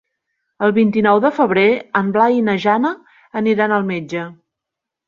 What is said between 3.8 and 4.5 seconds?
metge.